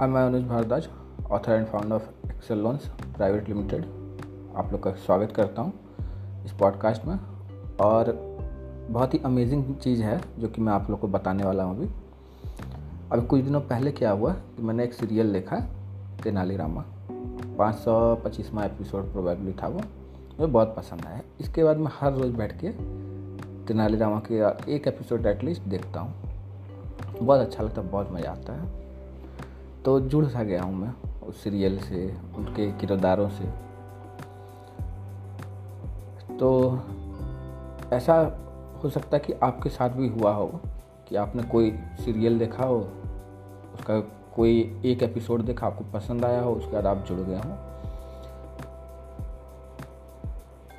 [0.00, 0.88] आई मैं Anuj Bhardwaj
[1.30, 3.82] author and founder of Excel loans private limited
[4.56, 5.72] आप लोग का स्वागत करता हूँ
[6.44, 7.20] इस पॉडकास्ट में।
[7.80, 8.12] और
[8.90, 11.88] बहुत ही अमेजिंग चीज़ है जो कि मैं आप लोग को बताने वाला हूँ अभी।
[13.12, 15.56] अभी कुछ दिनों पहले क्या हुआ कि मैंने एक सीरियल देखा
[16.22, 16.84] तेनाली रामा
[17.58, 19.80] पाँच सौ पच्चीसवा एपिसोड प्रोबेबली था वो।
[20.40, 22.68] मुझे बहुत पसंद आया। इसके बाद मैं हर रोज़ बैठ के
[23.66, 24.34] तेनाली रामा के
[24.74, 26.14] एक एपिसोड एटलीस्ट देखता हूँ।
[27.22, 28.89] बहुत अच्छा लगता है, बहुत मज़ा आता है।
[29.84, 33.44] तो जुड़ सा गया हूँ मैं उस सीरियल से, उनके किरदारों से।
[36.36, 36.78] तो
[37.92, 38.14] ऐसा
[38.84, 40.46] हो सकता है कि आपके साथ भी हुआ हो,
[41.08, 41.70] कि आपने कोई
[42.04, 42.78] सीरियल देखा हो,
[43.74, 43.98] उसका
[44.36, 47.56] कोई एक एपिसोड देखा, आपको पसंद आया हो, उसके बाद आप जुड़ गए हों।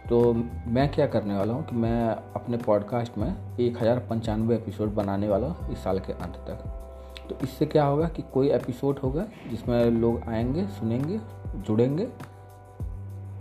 [0.10, 0.34] तो
[0.68, 5.30] मैं क्या करने वाला हूँ कि मैं अपने पॉडकास्ट में एक हज़ार पंचानवे एपिसोड बनाने
[5.30, 6.91] वाला हूँ इस साल के अंत तक।
[7.32, 11.20] तो इससे क्या होगा कि कोई एपिसोड होगा जिसमें लोग आएँगे, सुनेंगे,
[11.58, 12.08] जुड़ेंगे।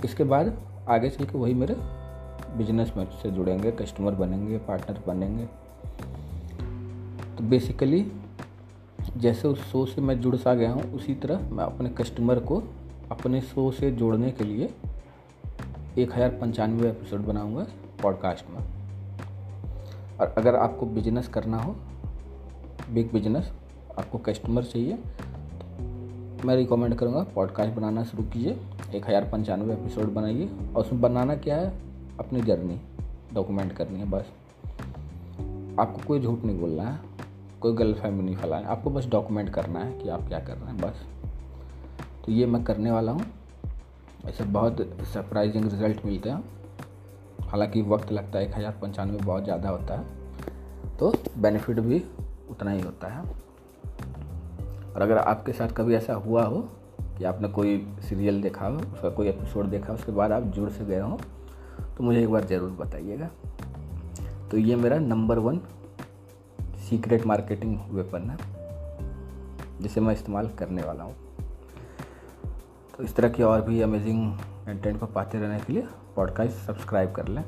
[0.05, 0.53] इसके बाद
[0.89, 1.75] आगे चल के वही मेरे
[2.57, 5.45] बिज़नेस में से जुड़ेंगे कस्टमर बनेंगे पार्टनर बनेंगे।
[7.37, 8.13] तो बेसिकली
[9.17, 12.63] जैसे उस शो से मैं जुड़ सा गया हूँ, उसी तरह मैं अपने कस्टमर को
[13.11, 14.75] अपने शो से जोड़ने के लिए
[15.99, 17.67] एक हज़ार पंचानवे एपिसोड बनाऊँगा
[18.03, 18.59] पॉडकास्ट में।
[20.21, 21.77] और अगर आपको बिज़नेस करना हो
[22.91, 23.53] बिग बिज़नेस
[23.99, 24.97] आपको कस्टमर चाहिए
[26.37, 28.59] तो मैं रिकमेंड करूँगा पॉडकास्ट बनाना शुरू कीजिए।
[28.95, 31.73] एक हज़ार पंचानवे एपिसोड बनाइए। और उसमें बनाना क्या है?
[32.19, 32.81] अपनी जर्नी
[33.35, 34.31] डॉक्यूमेंट करनी है बस।
[35.79, 36.99] आपको कोई झूठ नहीं बोलना है,
[37.61, 40.57] कोई गलत फहमी नहीं फैलाना है। आपको बस डॉक्यूमेंट करना है कि आप क्या कर
[40.57, 41.05] रहे हैं, बस।
[42.27, 43.25] तो ये मैं करने वाला हूँ।
[44.27, 44.81] ऐसे बहुत
[45.13, 46.45] सरप्राइजिंग रिज़ल्ट मिलते हैं।
[47.43, 52.03] हालाँकि वक्त लगता है, एक हज़ार पंचानवे बहुत ज़्यादा होता है। तो बेनिफिट भी
[52.51, 53.25] उतना ही होता है।
[55.01, 56.59] और अगर आपके साथ कभी ऐसा हुआ हो
[57.19, 60.69] कि आपने कोई सीरियल देखा हो, उसका कोई एपिसोड देखा हो, उसके बाद आप जुड़
[60.71, 61.19] से गए हो
[61.97, 63.29] तो मुझे एक बार ज़रूर बताइएगा।
[64.51, 65.61] तो ये मेरा number one
[66.89, 68.37] secret marketing weapon है,
[69.81, 71.15] जिसे मैं इस्तेमाल करने वाला हूँ।
[72.97, 74.33] तो इस तरह की और भी अमेजिंग
[74.67, 75.87] कंटेंट को पाते रहने के लिए
[76.17, 77.45] पॉडकास्ट सब्सक्राइब कर लें।